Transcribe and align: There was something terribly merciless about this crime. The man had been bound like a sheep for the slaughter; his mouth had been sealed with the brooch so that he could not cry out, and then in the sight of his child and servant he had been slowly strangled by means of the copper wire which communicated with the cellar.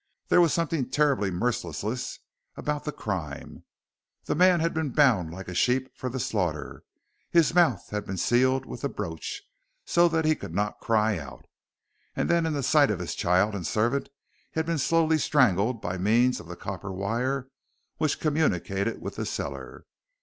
There 0.29 0.41
was 0.41 0.51
something 0.51 0.89
terribly 0.89 1.29
merciless 1.29 2.17
about 2.57 2.85
this 2.85 2.95
crime. 2.97 3.65
The 4.25 4.33
man 4.33 4.59
had 4.59 4.73
been 4.73 4.89
bound 4.89 5.29
like 5.29 5.47
a 5.47 5.53
sheep 5.53 5.95
for 5.95 6.09
the 6.09 6.19
slaughter; 6.19 6.83
his 7.29 7.53
mouth 7.53 7.91
had 7.91 8.07
been 8.07 8.17
sealed 8.17 8.65
with 8.65 8.81
the 8.81 8.89
brooch 8.89 9.43
so 9.85 10.07
that 10.07 10.25
he 10.25 10.35
could 10.35 10.55
not 10.55 10.79
cry 10.79 11.19
out, 11.19 11.45
and 12.15 12.31
then 12.31 12.47
in 12.47 12.53
the 12.53 12.63
sight 12.63 12.89
of 12.89 12.97
his 12.97 13.13
child 13.13 13.53
and 13.53 13.67
servant 13.67 14.09
he 14.49 14.59
had 14.59 14.65
been 14.65 14.79
slowly 14.79 15.19
strangled 15.19 15.83
by 15.83 15.99
means 15.99 16.39
of 16.39 16.47
the 16.47 16.55
copper 16.55 16.91
wire 16.91 17.49
which 17.97 18.19
communicated 18.19 19.01
with 19.03 19.17
the 19.17 19.25
cellar. 19.27 19.85